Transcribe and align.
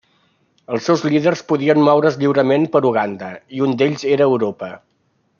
Els 0.75 0.85
seus 0.89 1.01
líders 1.09 1.43
podien 1.51 1.81
moure's 1.87 2.17
lliurement 2.23 2.65
per 2.75 2.81
Uganda 2.93 3.29
i 3.59 3.65
un 3.67 3.77
d'ells 3.83 4.07
era 4.17 4.27
a 4.29 4.33
Europa. 4.33 4.71